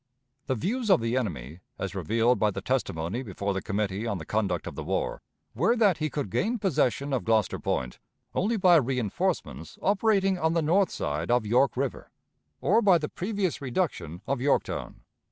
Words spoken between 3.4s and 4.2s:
the Committee on